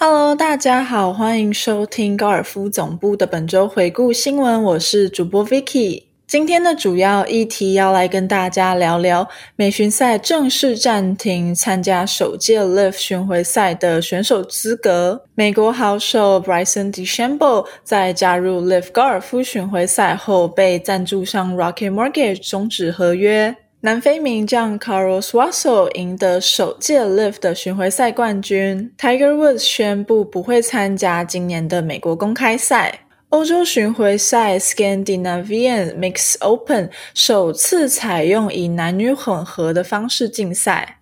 [0.00, 4.62] Hello，大家好，欢迎收听高尔夫总部的本周回顾新闻。
[4.62, 6.04] 我是主播 Vicky。
[6.24, 15.24] 今天的主要议题要来跟大家聊聊美巡赛正式暂停参加首届 Live 巡回赛的选手资格。
[15.34, 23.56] 美国好手 Bryson DeChambeau 在加入 Live 高尔夫巡回赛后，被赞助商 Rocket Mortgage 终止合约。
[23.80, 28.92] 南非名将 Carlos Wasso 赢得首届 Live 的巡回赛冠军。
[28.98, 33.02] Tiger Woods 宣布不会参加今年的美国公开赛。
[33.28, 40.97] 欧洲巡回赛 Scandinavian Mix Open 首次采用以男女混合的方式竞赛。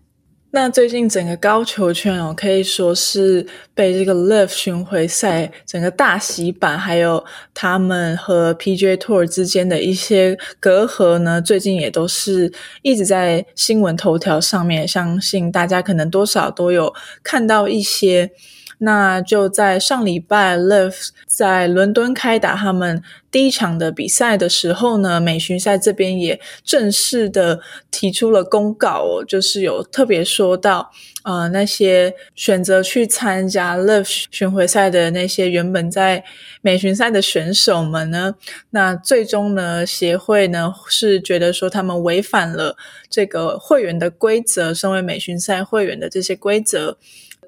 [0.56, 14.88] 那最近整个高球圈哦，可以说是被这个 Live 巡回赛整个大洗版，还有他们和 pg Tour 之间的一些隔阂呢，最近也都是一直在新闻头条上面。
[14.88, 18.30] 相信大家可能多少都有看到一些。
[18.78, 30.92] 那就在上礼拜，Live 在伦敦开打他们第一场的比赛的时候呢，美巡赛这边也正式的提出了公告哦，就是有特别说说到，
[31.24, 36.22] 呃，那些选择去参加 Live 巡回赛的那些原本在
[36.62, 38.36] 美巡赛的选手们呢，
[38.70, 42.76] 那最终呢，协会呢是觉得说他们违反了
[43.10, 46.96] 这个会员的规则，身为美巡赛会员的这些规则。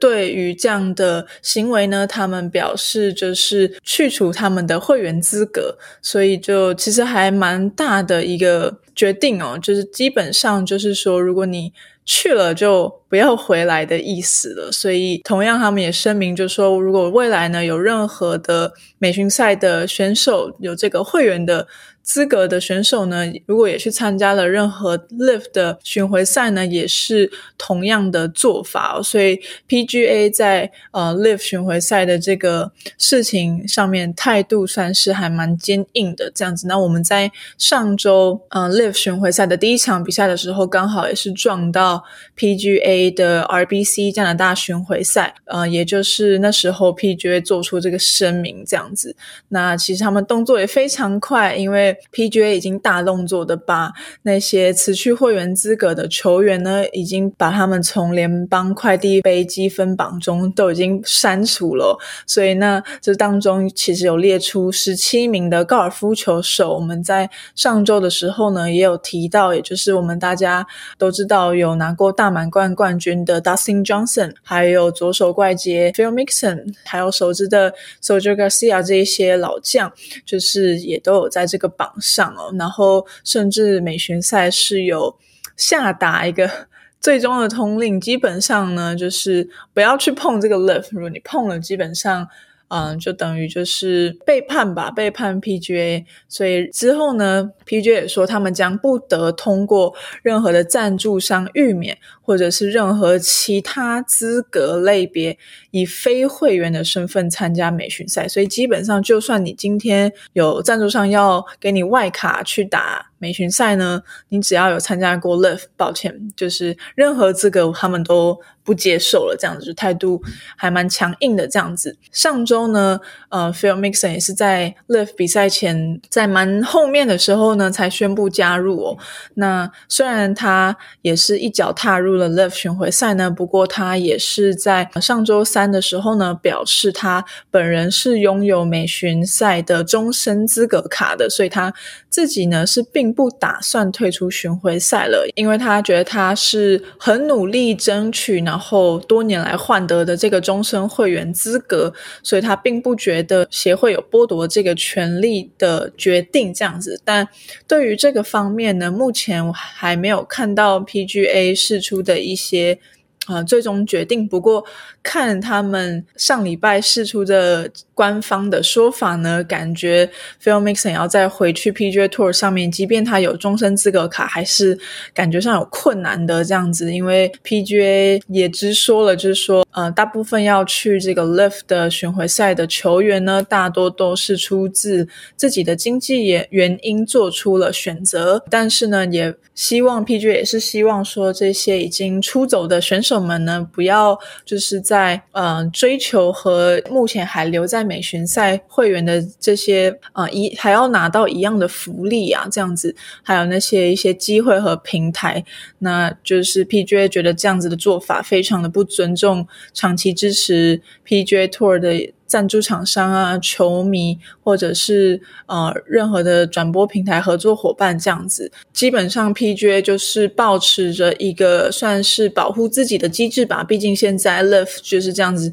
[0.00, 11.72] 对于这样的行为呢，他们表示就是去除他们的会员资格，所以就其实还蛮大的一个决定哦，就是基本上就是说，如果你
[12.08, 14.72] 去了就不要回来的意思了。
[14.72, 21.68] 所以同样，他们也声明，就说如果未来呢有任何的美巡赛的选手有这个会员的。
[22.08, 29.02] 资格的选手呢，如果也去参加了任何 Live 的巡回赛呢，也是同样的做法哦。
[29.02, 36.66] 所以 PGA 在呃 Live 巡回赛的这个事情上面态度算是还蛮坚硬的这样子。
[36.66, 42.02] 那我们在上周嗯 Live 巡回赛的第一场比赛的时候，刚好也是撞到
[42.38, 49.14] PGA 的 RBC 加拿大巡回赛，呃，也就是那时候 PGA 做出这个声明这样子。
[49.50, 53.92] 那其实他们动作也非常快，因为 PGA 已经大动作的把
[54.22, 61.98] 那些辞去会员资格的球员呢，已经把他们从联邦快递杯积分榜中都已经删除了。
[62.26, 66.74] 所以呢，这当中其实有列出十七名的高尔夫球手。
[66.74, 70.66] 我们在上周的时候呢，也有提到，也就是我们大家
[70.96, 79.92] 都知道有拿过大满贯冠军的 Dustin Johnson，还有左手怪杰 Phil Mixon，还有熟知的 Sergio Garcia 这一些老将，
[80.24, 81.87] 就是也都有在这个榜。
[82.00, 85.16] 上哦，然后甚至美巡赛是有
[85.56, 86.50] 下达一个
[87.00, 92.28] 最终的通令，基本上呢就是不要去碰这个 lift，如果你碰了，基本上
[92.68, 96.04] 嗯就等于就是背叛吧，背叛 PGA。
[96.28, 101.98] 所以之后呢，PGA 也说他们将不得通过任何的赞助商预免。
[102.20, 105.38] 或者是任何其他资格类别
[105.70, 120.20] 以非会员的身份参加美巡赛，所以基本上就算你今天有赞助商要给你外卡去打美巡赛呢，你只要有参加过 Live，抱歉，就是任何资格他们都不接受了，这样子就态度
[120.56, 121.96] 还蛮强硬的这样子。
[122.10, 128.98] 上周呢，呃，Phil Mixon 也是在 Live 比赛前在蛮后面的时候呢才宣布加入哦。
[129.34, 132.08] 那虽然他也是一脚踏入。
[132.18, 141.74] 了 Live 巡回赛呢，不过他也是在上周三的时候呢，表示他本人是拥有美巡赛的终身资格卡的，所以他
[142.08, 151.92] 自己呢是并不打算退出巡回赛了，因为他觉得他是很努力争取，然后多年来换得的这个终身会员资格，
[152.22, 156.98] 所以他并不觉得协会有剥夺这个权利的决定这样子。
[157.04, 157.28] 但
[157.66, 161.98] 对于这个方面呢，目前我还没有看到 PGA 释出。
[161.98, 162.78] 的一些
[163.28, 164.26] 啊，最终决定。
[164.26, 164.64] 不过
[165.02, 170.10] 看他们上礼拜释出的官方的说法呢，感觉
[170.42, 174.78] Phil Mixon 要再回去 PGA Tour 上面，即便他有终身资格卡，还是
[175.12, 176.92] 感觉上有困难的这样子。
[176.92, 188.42] 因为 PGA 也直说了，就是说，呃，大部分要去这个 Live 的巡回赛的球员呢，大多都是出自自己的经济原原因做出了选择。
[188.48, 193.17] 但是呢，也希望 PGA 也是希望说，这些已经出走的选手。
[193.18, 205.44] 我们呢，不要就是在呃追求和目前还留在美巡赛会员的这些啊一还要拿到一样的福利啊，这样子，还有那些一些机会和平台，
[205.80, 212.12] 那就是 PGA 觉得这样子的做法非常的不尊重长期支持 PGA Tour 的。
[212.28, 223.64] 赞助厂商啊，球迷或者是呃任何的转播平台合作伙伴这样子，基本上 PGA 就是保持着一个算是保护自己的机制吧。
[223.64, 225.52] 毕竟现在 Live 就是这样子。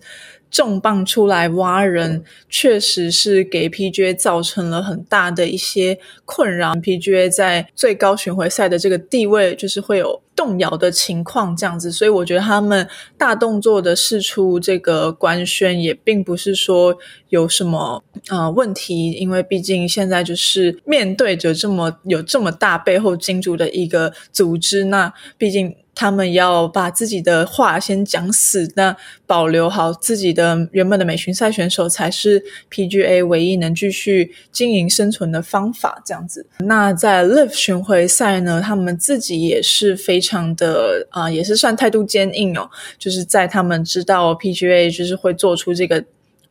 [0.49, 6.73] 重磅出来挖人，确实是给 PGA 造成了很大的一些困扰。
[6.75, 11.91] PGA 在最高巡回赛的这个地位，就是会有动摇的情况，这样子。
[11.91, 12.87] 所以我觉得他们
[13.17, 16.97] 大动作的释出这个官宣，也并不是说
[17.29, 25.75] 有什么呃问题，因为毕竟现在就是面对着这么有这么大背后金主的一个组织，那毕竟。
[25.95, 28.95] 他们要把自己的话先讲死，那
[29.25, 36.03] 保留好自己的原本的美巡赛选手，才是 PGA 唯一能继续经营生存的方法。
[36.05, 42.69] 这样子，那在 Live 巡回赛呢，他们自己也是非常的啊，也是算态度坚硬哦，
[42.99, 46.03] 就是在他们知道 PGA 就是会做出这个。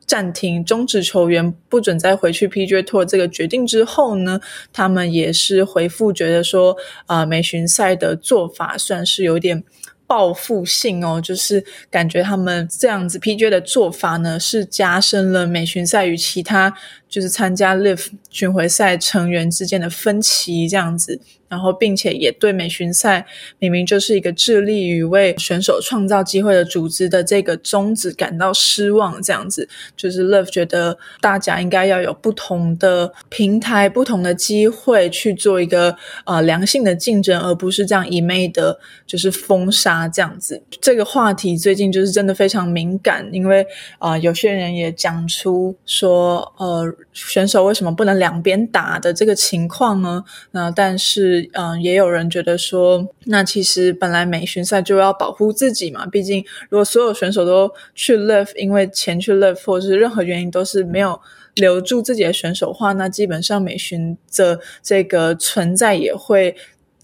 [0.06, 4.40] 暂停终止球员不准再回去 PGA Tour 这个决定之后呢，
[4.72, 9.62] 他们也是回复觉得说，啊，美巡赛的做法算是有点
[10.06, 16.74] 报复性哦，就是感觉他们这样子 PGA 的做法呢，是加深了美巡赛与其他。
[17.06, 21.20] 就是参加 Live 巡回赛成员之间的分歧这样子，
[21.54, 23.24] 然后并且也对美巡赛
[23.60, 29.68] 明明就是一个致力于为选手创造机会的组织的这个宗旨感到失望这样子。
[29.96, 40.60] 就是 Love 觉得大家应该要有不同的平台、不同的机会去做一个呃良性的竞争，而不是这样一昧的，就是封杀这样子。
[40.80, 43.64] 这个话题最近就是真的非常敏感，因为
[44.00, 46.92] 啊有些人也讲出说呃。
[47.12, 50.24] 选手为什么不能两边打的这个情况呢？
[50.50, 56.06] 那但是，嗯，也有人觉得说，那其实本来美巡赛就要保护自己嘛。
[56.06, 61.20] 毕竟，如果所有选手都去 live，因为钱去 live，或是任何原因都是没有
[61.54, 66.56] 留住自己的选手话，那基本上美巡的这个存在也会。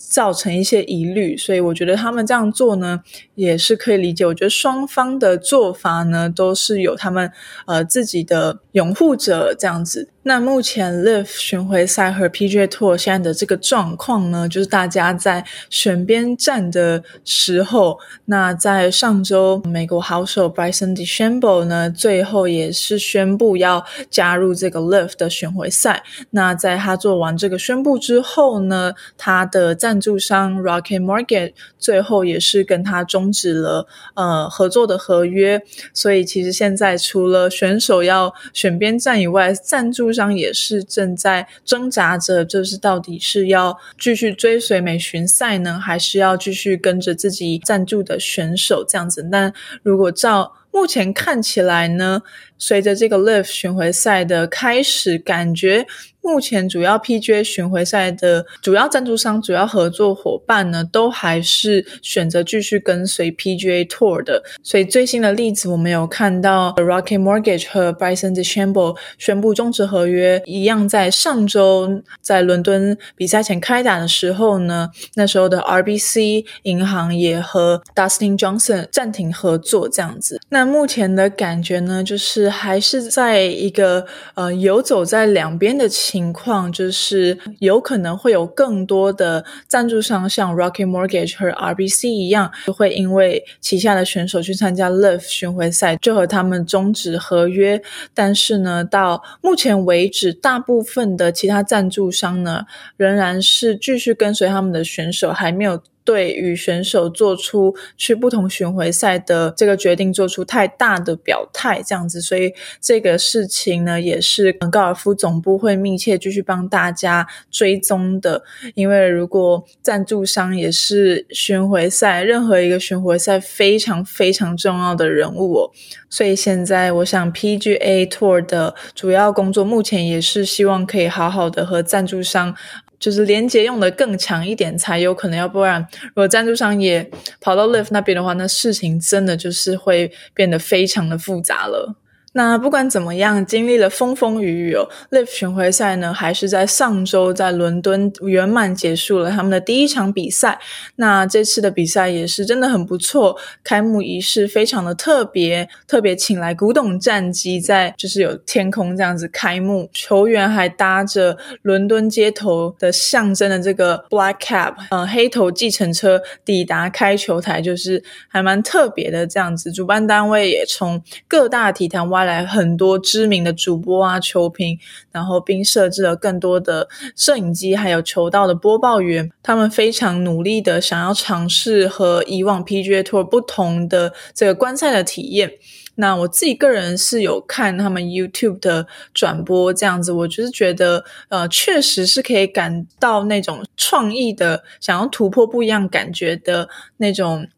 [0.02, 3.00] 造成一些疑虑，所以我觉得他们这样做呢，
[3.36, 4.26] 也是可以理解。
[4.26, 7.30] 我觉得双方的做法呢，都是有他们
[7.66, 10.08] 呃自己的拥护者这样子。
[10.22, 26.02] 那目前 Live 巡回赛和 PGA Tour 现在的这个状况呢，就是大家在选边站的时候，那在上周美国好手 Bryson DeChambeau 呢，最后也是宣布要加入这个 Live 的巡回赛。
[26.28, 35.62] 那在他做完这个宣布之后呢，他的赞助商 Rocket Mortgage 最后也是跟他终止了呃合作的合约。
[35.94, 49.26] 所以其实现在除了选手要选边站以外，赞助商也是正在挣扎着，就是到底是要继续追随美巡赛呢，还是要继续跟着自己赞助的选手这样子？
[49.32, 49.50] 但
[49.82, 52.20] 如果照目前看起来呢，
[52.60, 55.88] 随着这个 Live 巡回赛的开始，感觉。
[56.22, 64.44] 目前主要 PGA 巡回赛的主要赞助商、主要合作伙伴呢，都还是选择继续跟随 PGA Tour 的。
[64.62, 80.38] 所以最新的例子，我们有看到 Rocket Mortgage 和 Bryson DeChambeau 宣布终止合约，一样在上周在伦敦比赛前开打的时候呢，那时候的 RBC 银行也和 Dustin Johnson 暂停合作，这样子。
[80.50, 84.04] 那目前的感觉呢，就是还是在一个
[84.34, 85.88] 呃游走在两边的。
[86.10, 97.82] 情况就是有可能会有更多的赞助商像 Rocket Mortgage 和 RBC 一样，会因为旗下的选手去参加 Live 巡回赛，就和他们终止合约。
[98.14, 102.64] 但是呢，到目前为止，大部分的其他赞助商呢，
[102.96, 105.82] 仍然是继续跟随他们的选手，还没有。
[106.04, 118.42] 对于选手做出去不同巡回赛的这个决定做出太大的表态，这样子，所以这个事情呢，也是高尔夫总部会密切继续帮大家追踪的。
[118.74, 125.70] 因为如果赞助商也是巡回赛任何一个巡回赛非常非常重要的人物，
[126.08, 132.56] 所以现在我想 PGA Tour 的主要工作目前也是希望可以好好的和赞助商。
[133.00, 141.96] 就是连接用的更强一点才有可能，要不然如果赞助商也跑到 l i f t 那边的话，那事情真的就是会变得非常的复杂了。
[142.32, 150.60] 那不管怎么样，经历了风风雨雨哦，Live 巡回赛呢，还是在上周在伦敦圆满结束了他们的第一场比赛。
[150.96, 169.72] 那这次的比赛也是真的很不错，开幕仪式非常的特别，特别请来古董战机在就是有天空这样子开幕，球员还搭着伦敦街头的象征的这个 Black Cab，呃，黑头计程车抵达开球台，就是还蛮特别的这样子。
[169.72, 172.30] 主办单位也从各大体坛外。
[172.30, 174.78] 来很多知名的主播啊、球评，
[175.10, 179.28] 然后并设置了更多的摄影机，还有球道的播报员。
[179.42, 185.50] 他们非常努力的想要尝试和以往 PGA Tour 不同的这个观赛的体验。
[185.96, 197.48] 那我自己个人是有看他们 YouTube 的转播，这样子，我就是觉得，呃，确实是可以感到那种创意的，想要突破不一样感觉的那种。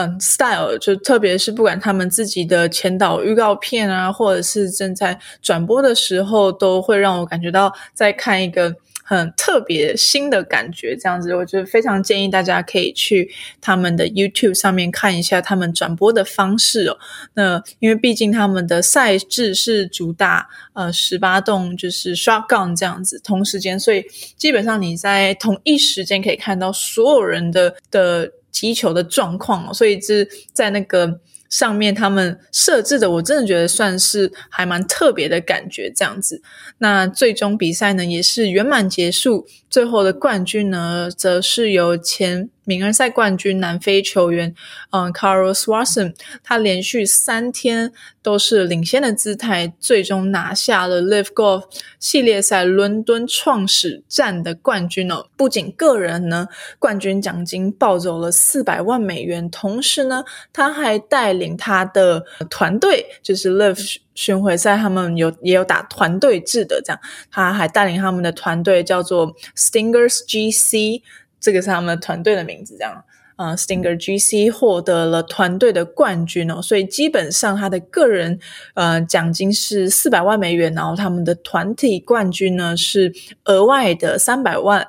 [0.00, 8.72] 嗯，style 就特别是不管他们自己的前导预告片啊，或者是正在转播的时候，都会让我感觉到在看一个
[9.08, 10.94] 很特别新的感觉。
[10.94, 16.98] 这样子，我就非常建议大家可以去他们的 YouTube 上面看一下他们转播的方式哦。
[17.32, 24.04] 那因为毕竟他们的赛制是主打呃十八洞，就是 shotgun 这样子同时间，所以
[24.36, 28.30] 基本上你在同一时间可以看到所有人的的。
[28.50, 35.90] 击球的状况，所以是在那个上面他们设置的，我真的觉得算是还蛮特别的感觉。
[35.94, 36.42] 这样子，
[36.78, 42.50] 那最终比赛呢也是圆满结束，最后的冠军呢，则是由前。
[42.68, 44.54] 名人赛冠军南非球员，
[44.90, 51.64] 嗯，Carlos Watson，他连续三天都是领先的姿态，最终拿下了 Live Golf
[51.98, 55.28] 系列赛伦敦创始战的冠军哦。
[55.34, 56.48] 不仅个人呢，
[56.78, 60.22] 冠军奖金抱走了四百万美元，同时呢，
[60.52, 71.00] 他还带领他的团队，就是 Live 巡回赛，他们有也有打团队制的，这样，他还带领他们的团队叫做 Stingers GC。
[71.40, 73.04] 这个是他们团队的名字，这样
[73.36, 78.38] 啊，Stinger GC 获得了团队的冠军哦，所以基本上他的个人
[78.74, 83.12] 呃奖金是四百万美元，然后他们的团体冠军呢是
[83.44, 84.88] 额外的三百万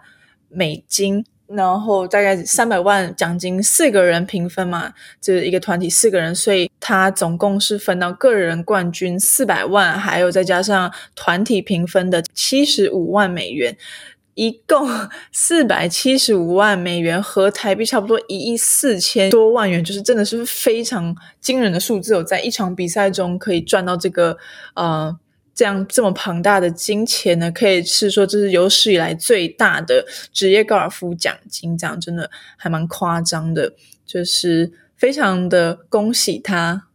[0.50, 13.77] 美金，然后大概三百万奖金，四个人平分嘛，就是一个团体四个人，所以他总共是分到个人冠军四百万，还有再加上团体评分的七十五万美元。
[14.36, 14.88] 一共
[15.32, 22.14] 四百七十五万美元，和台币差不多一亿四千多万元，就是真的是非常惊人的数字。
[22.14, 24.38] 有在一场比赛中可以赚到这个
[24.76, 25.18] 呃
[25.54, 27.52] 这样这么庞大的金钱呢？
[27.52, 33.74] 可以是说这是有史以来最大的职业高尔夫奖金，这样真的还蛮夸张的，
[34.06, 36.88] 就是非常的恭喜他。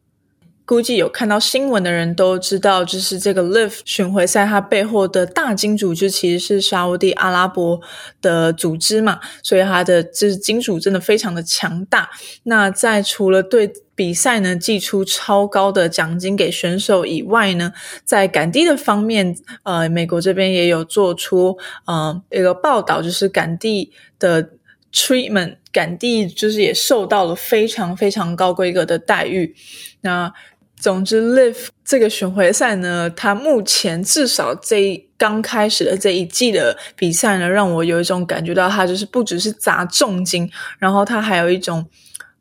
[0.67, 7.79] 估计有看到新闻的人都知道，就是这个 Live 巡回赛，它背后的大金主就其实是沙地阿拉伯
[8.23, 12.09] 的组织嘛，所以它的就是金主真的非常的强大。
[12.45, 24.49] 那在除了对比赛呢寄出超高的奖金给选手以外呢，在赶地的方面，呃，美国这边也有做出呃一个报道，就是赶地的
[24.91, 29.55] treatment，赶地就是也受到了非常非常高规格的待遇。
[30.01, 30.33] 那
[30.85, 41.87] 总之，Live 这个巡回赛呢，它目前至少这一刚开始的这一季的比赛呢，让我有一种感觉到，它就是不只是砸重金，然后它还有一种。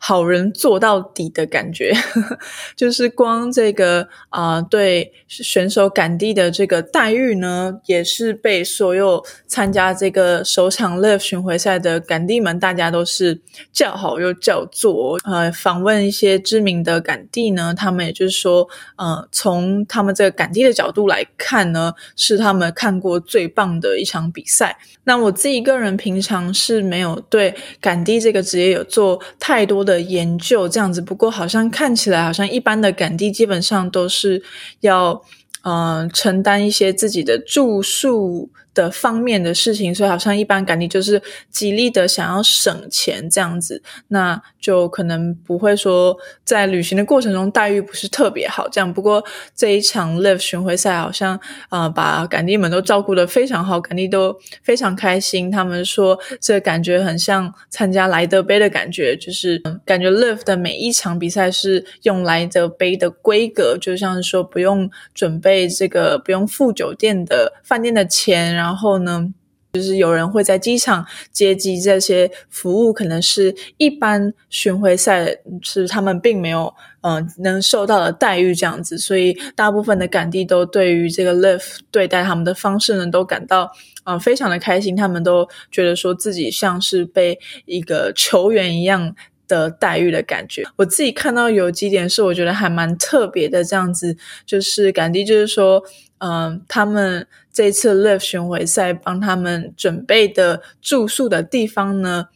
[0.06, 1.94] 好人做到底的感觉，
[2.76, 13.40] 就是光这个啊，对选手感地的这个待遇呢，也是被所有参加这个首场 Live 巡回赛的感地们，大家都是
[13.72, 15.18] 叫好又叫座。
[15.24, 18.68] 呃，访问一些知名的感地呢，他们也就是说，
[18.98, 24.78] 呃，从他们这个感地的角度来看呢，是他们看过最棒的一场比赛。
[25.06, 29.93] 那我自己个人平常是没有对感地这个职业有做太多的。
[29.94, 34.42] 的研究这样子，不过好像看起来好像一般的感地基本上都是
[34.80, 35.22] 要
[35.62, 38.50] 嗯承担一些自己的住宿。
[38.74, 48.92] 的方面的事情，所以好像一般赶地就是极力的想要省钱这样子，那就可能不会说在旅行的过程中待遇不是特别好这样。
[48.92, 49.24] 不过
[49.56, 51.40] 这一场 Live 巡回赛好像
[51.70, 55.52] 啊把赶地们都照顾的非常好，赶地都非常开心。
[55.52, 68.63] 他们说这感觉很像参加莱德杯的感觉，就是感觉 Live 的每一场比赛是用莱德杯的规格，就像是说不用准备这个不用付酒店的饭店的钱。
[68.64, 69.30] 然后呢，
[69.74, 83.70] 就是有人会在机场接机，这些服务可能是一般巡回赛是他们并没有嗯能受到的待遇这样子，所以大部分的感地都对于这个 Live 对待他们的方式呢都感到
[84.06, 89.14] 嗯非常的开心，他们都觉得说自己像是被一个球员一样
[89.50, 90.64] 的待遇的感觉。
[90.78, 94.16] 我自己看到有几点是我觉得还蛮特别的，这样子
[94.46, 95.84] 就是感地就是说。
[96.26, 102.30] 嗯，他们这次 Live 巡回赛帮他们准备的住宿的地方呢，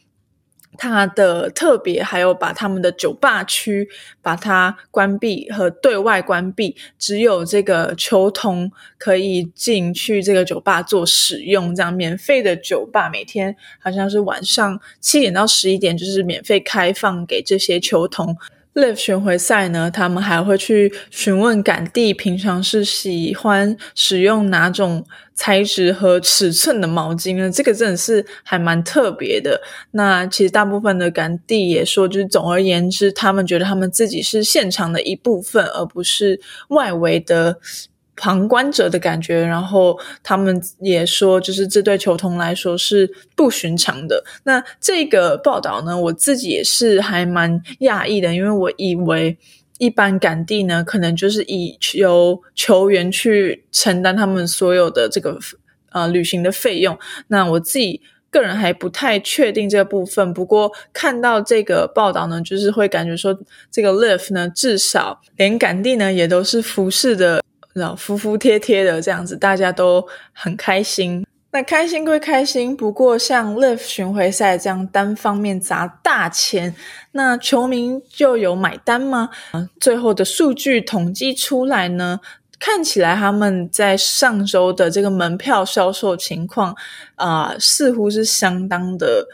[0.78, 3.90] 它的特别还有把他们的酒吧区
[4.22, 18.38] 把它关闭和对外关闭，只有这个球童可以进去这个酒吧做使用，这样免费的酒吧每天好像是晚上七点到十一点就是免费开放给这些球童。
[18.78, 25.04] Live 巡回赛呢，他们还会去询问赶地平常是喜欢使用哪种
[25.34, 27.50] 材质和尺寸的毛巾呢？
[27.52, 29.60] 这个真的是还蛮特别的。
[29.92, 37.58] 那其实大部分的赶地也说，就是总而言之，他们觉得他们自己是现场的一部分，而不是外围的。
[38.18, 44.24] 旁观者的感觉，然后他们也说，就是这对球童来说是不寻常的。
[44.44, 49.38] 那这个报道呢，我自己也是还蛮讶异的，因为我以为
[49.78, 55.38] 一般赶地呢，可能就是以由球员去承担他们所有的这个
[55.92, 56.98] 呃旅行的费用。
[57.28, 63.38] 那我自己个人还不太确定这部分，不过看到这个报道呢，就是会感觉说，
[63.70, 67.44] 这个 Live 呢，至少连赶地呢也都是服侍的。
[67.98, 71.26] 服服帖帖的这样子，大家都很开心。
[71.52, 76.76] 那开心归开心，不过像 Live 巡回赛这样单方面砸大钱，
[77.14, 79.30] 那球迷就有买单吗？
[79.80, 82.20] 最后的数据统计出来呢，
[82.60, 86.76] 看起来他们在上周的这个门票销售情况
[87.16, 89.28] 啊，似乎是相当的。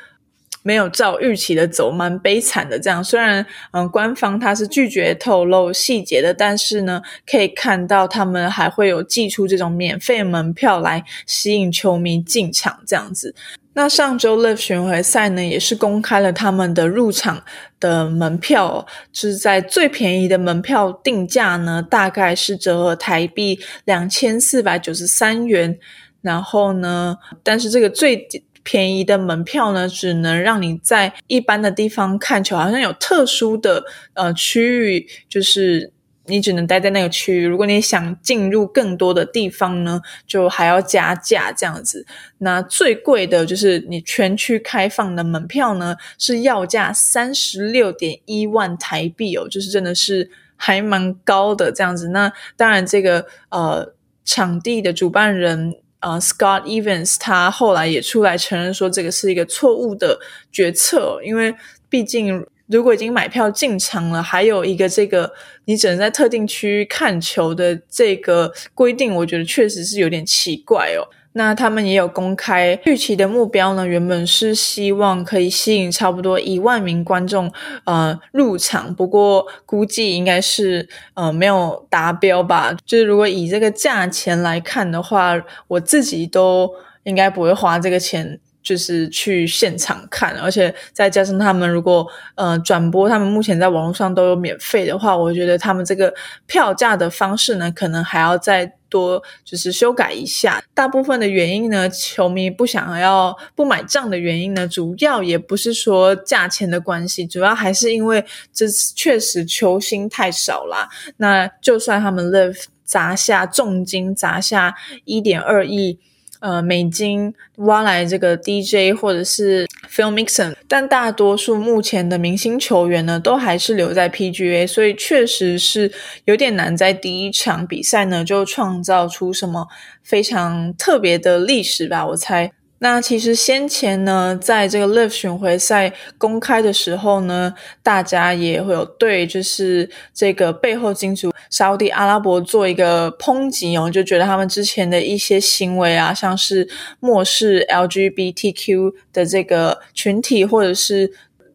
[0.64, 2.80] 没有照预期的走，蛮悲惨的。
[2.80, 13.36] 这样虽然嗯，官方他是拒绝透露细节的，但是呢，可以看到他们还会有寄出这种免费门票来吸引球迷进场这样子。
[13.76, 17.44] 那上周 Live 巡回赛呢，也是公开了他们的入场
[17.80, 25.78] 的门票，哦就是在最便宜的门票定价呢，大概是折合台币两千四百九十三元。
[26.22, 28.28] 然后呢，但是这个最
[28.64, 35.92] 便宜的门票呢，只能让你在一般的地方看球，好像有特殊的呃区域，就是
[36.28, 37.46] 你只能待在那个区域。
[37.46, 42.06] 如果你想进入更多的地方呢，就还要加价这样子。
[42.38, 52.08] 那最贵的就是你全区开放的门票呢，是要价三十六点一万台币哦，就是真的是还蛮高的这样子。
[52.08, 55.76] 那当然，这个呃场地的主办人。
[56.04, 60.20] 呃，Scott Evans 他后来也出来承认说，这个是一个错误的
[60.52, 61.56] 决策，因为
[61.90, 65.34] 毕竟如果已经买票进场了，还有一个这个
[65.66, 71.08] 你只能在特定区域看球的这个规定，我觉得确实是有点奇怪哦。
[71.34, 77.52] 那他们也有公开预期的目标呢，原本是希望可以吸引差不多一万名观众
[77.86, 82.74] 呃入场，不过估计应该是呃没有达标吧。
[82.86, 85.34] 就是如果以这个价钱来看的话，
[85.68, 86.70] 我自己都
[87.04, 88.40] 应该不会花这个钱。
[88.64, 96.14] 就是去现场看，而且再加上他们如果呃转播，他们目前在网络上都有免费的话，我觉得他们这个
[96.46, 100.64] 票价的方式呢，可能还要再多就是修改一下。
[100.76, 110.88] 大部分的原因呢，球迷不想要不买账的原因呢，主要也不是说价钱的关系，主要还是因为这确实球星太少啦。
[111.18, 114.76] 那就算他们 Live 砸下重金砸下
[115.06, 115.98] 一点二亿。
[116.44, 125.90] 呃，美金挖来这个 DJ 或者是 Phil Mixon，但大多数目前的明星球员呢，都还是留在 PGA，所以确实是
[126.26, 129.66] 有点难在第一场比赛呢就创造出什么
[130.04, 132.52] 非常特别的历史吧，我猜。
[132.84, 146.68] 那其实先前呢，在这个 Live 巡回赛公开的时候呢，大家也会有对就是这个背后金主沙地阿拉伯做一个抨击哦，就觉得他们之前的一些行为啊，像是
[147.00, 151.10] 漠视 LGBTQ 的这个群体，或者是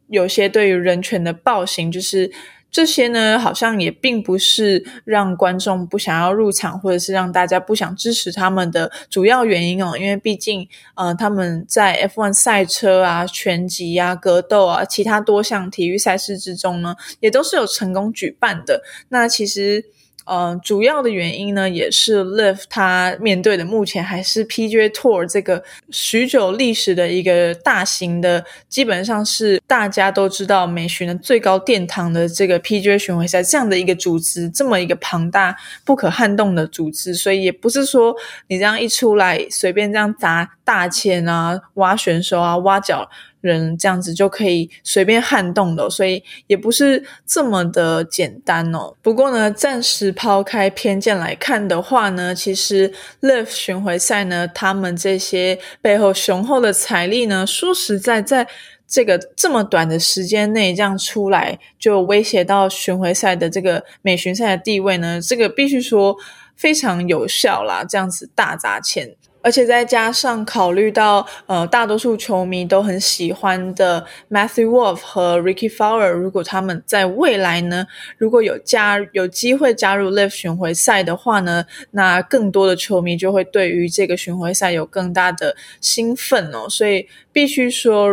[0.09, 2.33] 有些对于人权的暴行，就是。
[2.71, 9.97] 这些呢，好像也并不是让观众不想要入场，或者是让大家不想支持他们的主要原因哦。
[9.99, 18.83] 因为毕竟，呃，他们在 F1 赛车啊、拳击啊、格斗啊、其他多项体育赛事之中呢，也都是有成功举办的。
[19.09, 19.87] 那其实。
[20.31, 38.15] 嗯，主要的原因呢，也是 Live 他面对的目前还是 PGA Tour 这个许久历史的一个大型的，基本上是大家都知道美巡的最高殿堂的这个 PGA 巡回赛这样的一个组织，这么一个庞大不可撼动的组织，所以也不是说
[38.49, 43.09] 你这样一出来随便这样砸大钱啊，挖选手啊，挖角。
[43.41, 48.95] 人这样子就可以随便撼动的，所以也不是这么的简单哦。
[49.03, 58.47] 不过呢，暂时抛开偏见来看的话呢，其实 Live 巡回赛呢，他们这些背后雄厚的财力呢，说实在，在
[58.87, 66.17] 这个这么短的时间内这样出来，就威胁到巡回赛的这个美巡赛的地位呢，这个必须说
[66.57, 67.85] 非常有效啦。
[67.87, 69.15] 这样子大砸钱。
[69.41, 77.87] 而且再加上考虑到，呃，大多数球迷都很喜欢的 Matthew Wolf 和 Ricky Fowler，如果他们在未来呢，
[78.19, 86.69] 如果有加有机会加入 Live 巡回赛的话呢，那更多的球迷就会对于这个巡回赛有更大的兴奋哦。
[86.69, 88.11] 所以必须说，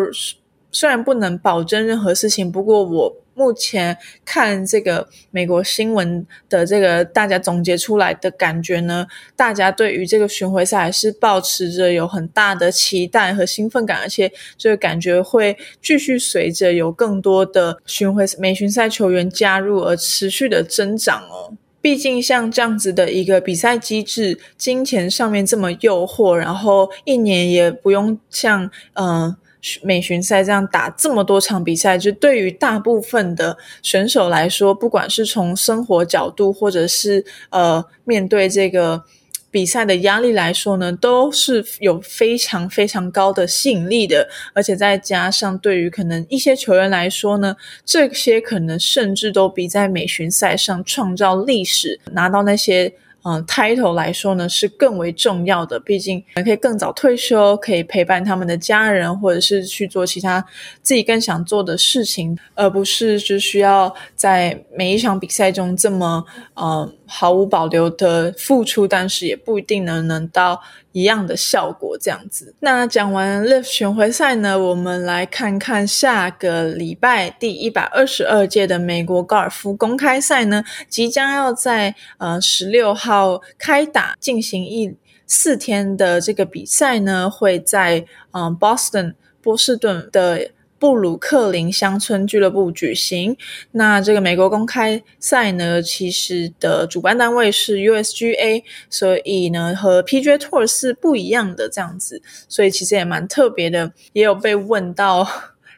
[0.71, 3.15] 虽然不能保证任何事情，不过我。
[3.35, 21.53] 目前看这个美国新闻的这个大家总结出来的感觉呢，大家对于这个巡回赛是保持着有很大的期待和兴奋感，而且这个感觉会继续随着有更多的巡回美巡赛球员加入而持续的增长哦。
[21.81, 29.35] 毕竟像这样子的一个比赛机制，金钱上面这么诱惑，然后一年也不用像嗯。
[29.81, 39.03] 美巡赛这样打这么多场比赛，就对于大部分的选手来说，不管是从生活角度，或者是呃面对这个
[39.49, 44.27] 比赛的压力来说呢，都是有非常非常高的吸引力的。
[44.53, 52.93] 而且再加上对于可能一些球员来说呢，这些可能甚至都比在美巡赛上创造历史，拿到那些。
[53.27, 60.45] 嗯，title 来说呢是更为重要的，毕竟可以更早退休，可以陪伴他们的家人，或者是去做其他
[60.83, 66.23] 自己更想做的事情，而不是就需要在每一场比赛中这么
[66.55, 70.61] 嗯毫无保留的付出，但是也不一定能能到。
[70.91, 72.55] 一样的效果，这样子。
[72.61, 84.95] 那讲完 Live 巡回赛呢，我们来看看下个礼拜第一百二十二届的美国高尔夫公开赛呢，即将要在呃十六号开打，进行一
[85.27, 90.51] 四天的这个比赛呢，会在嗯 Boston 波士顿的。
[90.85, 93.35] 布鲁克林乡村俱乐部举行。
[93.71, 103.91] 那这个美国公开赛呢，其实的主办单位是 USGA，所以呢和 PGA Tour 是不一样的这样子，所以其实也蛮特别的。
[104.13, 105.27] 也有被问到，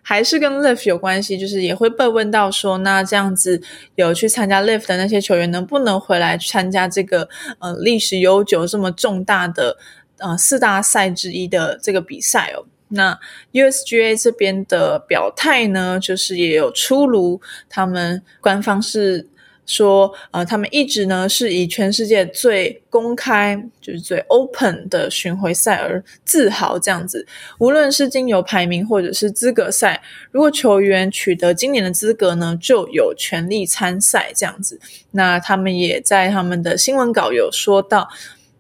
[0.02, 3.62] 还是跟 Live 有关系，就是也会被问到说，那这样子
[3.96, 9.78] 有去参加 Live 的那些球员，能不能回来参加这个呃历史悠久、这么重大的
[10.18, 12.66] 呃四大赛之一的这个比赛哦？
[12.90, 13.20] 那
[13.52, 17.42] USGA 这边的表态呢，就是也有出炉。
[17.70, 19.28] 他们官方是
[19.66, 26.80] 说，呃，他们一直呢是以全世界最公开，就是最 open 的巡回赛而自豪。
[26.80, 27.28] 这样子，
[27.60, 34.32] 无论是经由排名或者是资格赛，如果球员取得今年的资格呢，就有权利参赛。
[34.34, 34.80] 这样子，
[35.12, 38.08] 那他们也在他们的新闻稿有说到。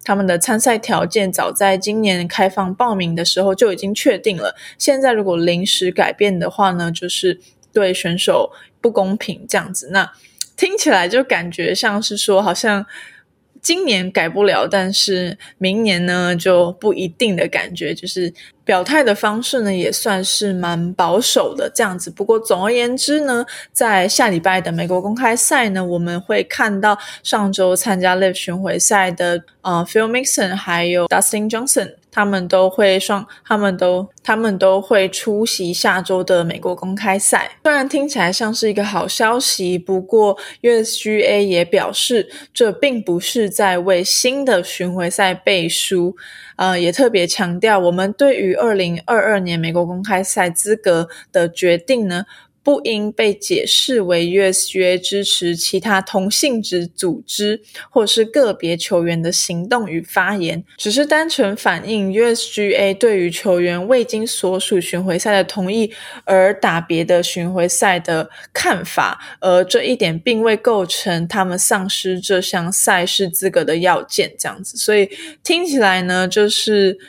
[0.07, 4.55] 他们的参赛条件早在今年开放报名的时候就已经确定了。
[4.77, 7.41] 现在如果临时改变的话呢，就是
[7.73, 9.89] 对选手不公平这样子。
[9.91, 10.09] 那
[10.55, 12.85] 听起来就感觉像是说，好像
[13.61, 18.33] 今年改不了，但是明年呢就不一定的感觉，就是。
[18.67, 22.11] 表态的方式呢，也算是蛮保守的这样子。
[22.11, 37.49] 不过总而言之呢，在下礼拜的美国公开赛呢，我们会看到上周参加 Live 巡回赛的呃 Phil Mixon 还有 Dustin Johnson，他们都会上，他们都他们都会出席下周的美国公开赛。
[37.63, 46.17] 虽然听起来像是一个好消息，不过 USGA 也表示，这并不是在为新的巡回赛背书。
[46.57, 52.25] 呃，也特别强调，我们对于二零二二年美国公开赛资格的决定呢。
[52.67, 65.93] 不应被解释为 USGA 支持其他同性质组织或是个别球员的行动与发言，只是单纯反映 USGA 对于球员未经所属巡回赛的同意
[66.25, 74.35] 而打别的巡回赛的看法，而这一点并未构成他们丧失这项赛事资格的要件。
[74.37, 75.09] 这样子，所以
[75.41, 76.99] 听起来呢，就是。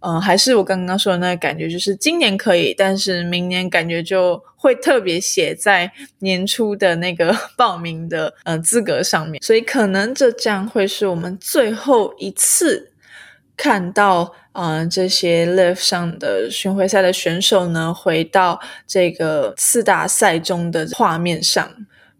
[0.00, 12.92] 嗯，还是我刚刚说的那个感觉，就是今年可以，但是明年感觉就会特别写在年初的那个 报名的呃资格上面，所以可能这将会是我们最后一次
[13.56, 21.68] 看到啊这些 Live 上的巡回赛的选手呢回到这个四大赛中的画面上。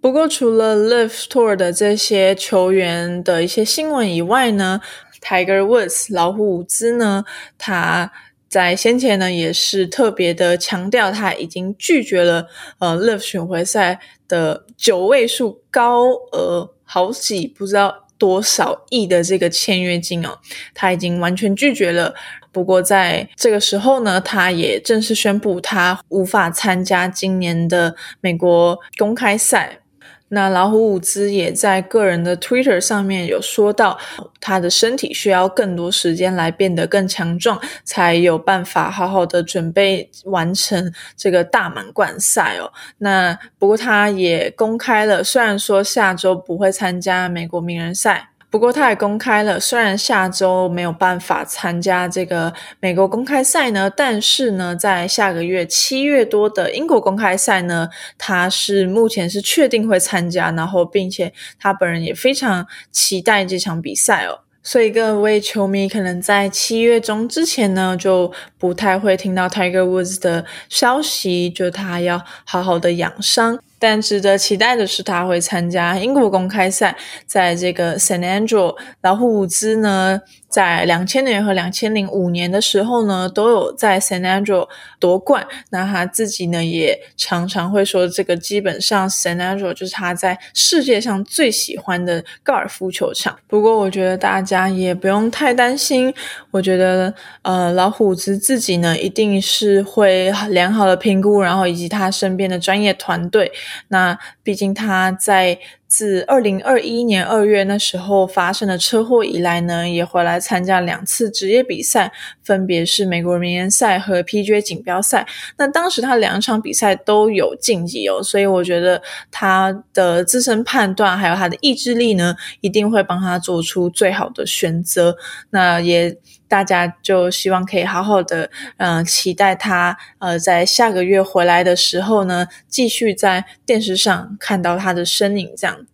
[0.00, 4.80] 不过，除了 Live Tour 的这些球员的一些新闻以外呢
[5.20, 7.24] ？Tiger Woods 老虎伍兹呢，
[7.56, 8.10] 他
[8.48, 12.46] 在先前呢也是特别的强调，他已经拒绝了
[12.78, 20.38] 呃 Live 巡回赛的九位数高额好几不知道多少亿的这个签约金哦，
[20.74, 22.14] 他已经完全拒绝了。
[22.50, 29.80] 不过在这个时候呢，他也正式宣布他无法参加今年的美国公开赛。
[30.30, 33.98] 那老虎伍兹也在个人的 Twitter 上面有说到，
[34.40, 42.72] 他的身体需要更多时间来变得更强壮，才有办法好好的准备完成这个大满贯赛哦。
[42.98, 48.30] 那不过他也公开了，虽然说下周不会参加美国名人赛。
[48.50, 61.30] 不过，他也公开了，虽然下周没有办法参加这个美国公开赛呢，但是呢，在下个月七月多的英国公开赛呢，他是目前是确定会参加，然后并且
[61.60, 64.40] 他本人也非常期待这场比赛哦。
[64.62, 73.58] 所以各位球迷可能在七月中之前呢，就不太会听到 Tiger Woods 的消息，就他要好好的养伤。
[73.78, 80.20] 但值得期待的是，他会参加英国公开赛，在这个 San Andrew 老虎伍兹呢。
[80.48, 84.66] 在两千年和两千零五年的时候呢，都有在 San Andrew
[84.98, 85.46] 夺冠。
[85.68, 93.38] 那他自己呢，也常常会说，这个基本上 San Andrew 就是他在世界上最喜欢的高尔夫球场。
[93.46, 96.12] 不过，我觉得大家也不用太担心。
[96.50, 97.12] 我觉得，
[97.42, 103.52] 呃，老虎子自己呢，一定是会良好的评估，然后以及他身边的专业团队。
[103.88, 105.58] 那毕竟他在。
[105.88, 115.26] 自二零二一年二月那时候发生的车祸以来呢，也回来参加两次职业比赛，分别是美国名人赛和 PGA 锦标赛。
[115.56, 119.00] 那当时他两场比赛都有晋级哦，所以我觉得
[119.30, 125.16] 他的自身判断还有他的意志力呢，一定会帮他做出最好的选择。
[125.48, 126.14] 那也
[126.48, 135.86] 大家就希望可以好好的，嗯，期待他呃在下个月回来的时候呢，继续在电视上看到他的身影，这样。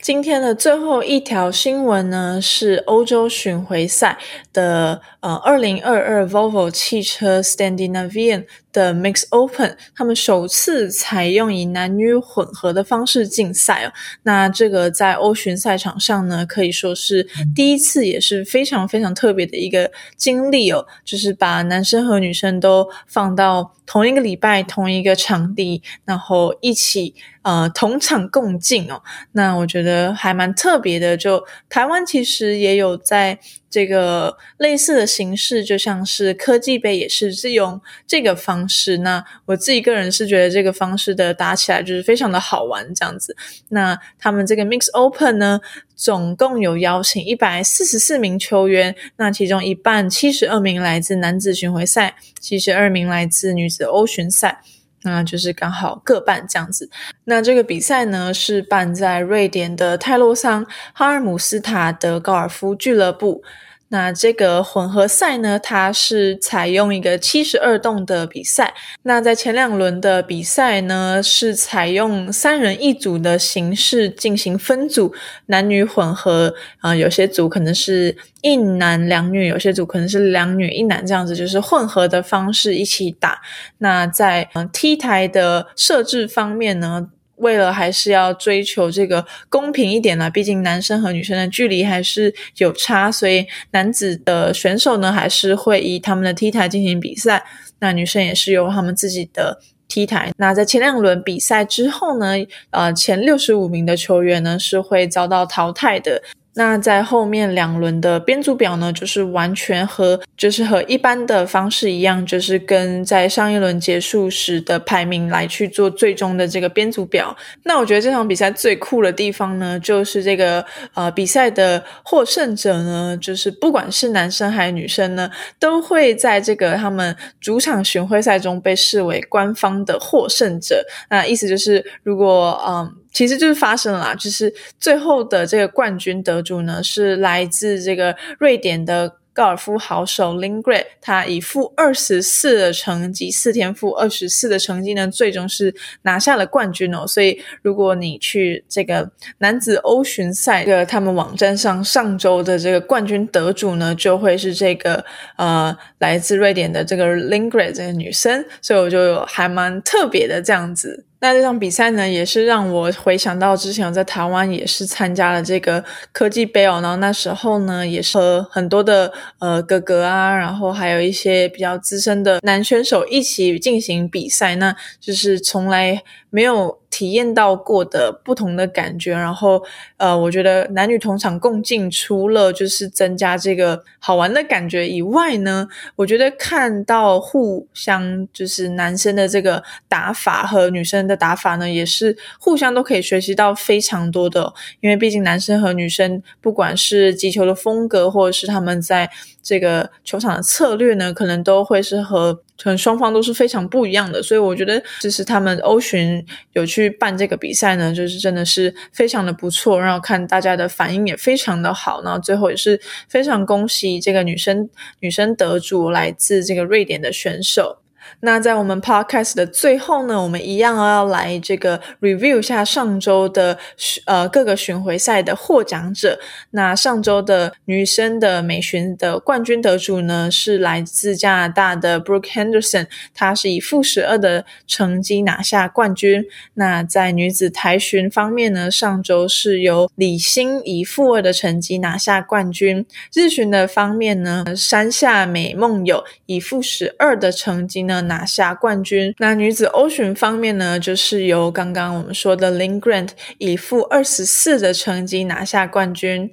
[0.00, 4.16] 今天的最后一条新闻呢，是欧洲巡回赛
[4.52, 13.92] 的呃，二零二二 Volvo 汽车 Standinavian 的 Mix Open，他们首次采用以男女混合的方式竞赛哦。
[14.22, 27.14] 那这个在欧巡赛场上呢，可以说是第一次，也是非常非常特别的一个经历哦，就是把男生和女生都放到同一个礼拜、同一个场地，然后一起。
[27.42, 29.00] 呃，同场共进哦，
[29.32, 31.16] 那我觉得还蛮特别的。
[31.16, 33.38] 就台湾其实也有在
[33.70, 38.98] 这个类似的形式，就像是科技杯也是是用这个方式。
[38.98, 43.36] 那我自己个人是觉得这个方式的打起来就是非常的好玩，这样子。
[43.68, 45.60] 那他们这个 Mix Open 呢，
[45.94, 54.62] 总共有邀请一百四十四名球员，那其中一半七十二名来自男子巡回赛，七十二名来自女子欧巡赛。
[55.08, 56.88] 那就是刚好各半这样子。
[57.24, 63.42] 那这个比赛呢，是办在瑞典的泰洛桑哈尔姆斯塔德高尔夫俱乐部。
[63.90, 68.74] 那这个混合赛呢，它是采用一个七十二洞的比赛。
[69.02, 75.14] 那在前两轮的比赛呢，是采用三人一组的形式进行分组，
[75.46, 83.40] 男女混合啊，有些组可能是一男两女，有些组可能是两女一男，这样子就是混合的方式一起打。
[83.78, 87.08] 那在嗯 T 台的设置方面呢？
[87.38, 97.44] 为了还是要追求这个公平一点呢，毕竟男生和女生的距离还是有差，所以男子的选手呢还是会以他们的 T 台进行比赛，
[97.80, 100.32] 那女生也是由他们自己的 T 台。
[100.36, 102.34] 那在前两轮比赛之后呢，
[102.70, 106.22] 呃，前六十五名的球员呢是会遭到淘汰的。
[106.58, 117.36] 那在后面两轮的编组表呢，就是完全和就是和一般的方式一样，就是跟在上一轮结束时的排名来去做最终的这个编组表。
[117.62, 130.84] 那我觉得这场比赛最酷的地方呢，就是这个呃比赛的获胜者呢，就是不管是男生还是女生呢，都会在这个他们主场巡回赛中被视为官方的获胜者。
[131.08, 132.92] 那意思就是，如果嗯。
[133.12, 147.06] 其实就是发生了啦，就是最后的这个冠军得主呢，是来自这个瑞典的高尔夫好手 l i n g r e d 他以负二十四的成绩，四天负二十四的成绩呢，最终是拿下了冠军哦。
[147.06, 155.04] 所以如果你去这个男子欧巡赛的他们网站上，上周的这个冠军得主呢，就会是这个
[155.36, 161.04] 呃来自瑞典的这个 l i n g r e d 这个女生，所以我就还蛮特别的这样子。
[161.20, 176.78] 那这场比赛呢，也是让我回想到之前我在台湾也是参加了这个科技杯哦，然后那时候呢，也是和很多的呃哥哥啊，然后还有一些比较资深的男选手一起进行比赛，那就是从来没有。
[176.90, 179.62] 体验到过的不同的感觉，然后
[179.98, 199.08] 呃，我觉得男女同场共进，除了就是增加这个好玩的感觉以外呢，我觉得看到互相就是男生的这个打法和女生的打法呢，也是互相都可以学习到非常多的，因为毕竟男生和女生不管是击球的风格，或者是他们在
[199.40, 202.40] 这个球场的策略呢，可能都会是和。
[202.60, 214.68] 可能双方都是非常不一样的，所以我觉得就是他们欧巡有去办这个比赛呢，就是真的是非常的不错，然后看大家的反应也非常的好，然后最后也是非常恭喜这个女生
[215.00, 217.78] 女生得主来自这个瑞典的选手。
[218.20, 223.58] 那在我们 podcast 的最后呢，我们一样要来这个 review 下上周的
[224.06, 226.18] 呃各个巡回赛的获奖者。
[226.50, 236.24] 那上周的女生的美巡的冠军得主呢，是来自加拿大的 Brooke Henderson，她是以负十二的成绩拿下冠军。
[236.54, 242.86] 那在女子台巡方面呢，上周是由李欣以负二的成绩拿下冠军。
[243.14, 247.97] 日巡的方面呢，山下美梦友以负十二的成绩呢。
[248.02, 249.14] 拿下冠军。
[249.18, 256.30] 那女子欧巡方面呢，就是由刚刚我们说的 Lin Grant 以负二十四的成绩拿下冠军。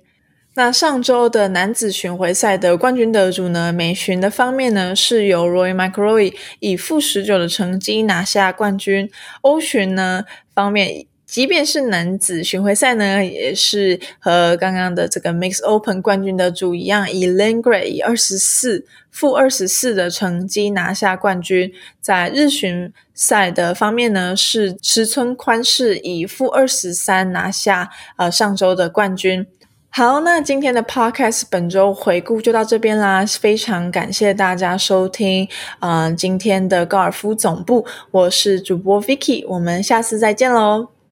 [0.55, 9.09] 那上周的男子巡回赛的冠军得主呢，美巡的方面呢，是由 Roy McIlroy 以负十九的成绩拿下冠军。
[9.41, 10.23] 欧巡呢
[10.53, 11.05] 方面。
[11.25, 21.73] 即便是男子巡回赛呢，也是和刚刚的这个 Mix Open 冠军的主一样，以 Lane Gray 以二十四负二十四的成绩拿下冠军。
[21.99, 29.45] 在日巡赛的方面呢，是池村宽士以负二十三拿下呃上周的冠军。
[29.89, 35.47] 好，那今天的 Podcast 本周回顾就到这边啦，非常感谢大家收听，
[35.79, 40.94] 嗯，今天的高尔夫总部，我是主播 Vicky，我们下次再见喽。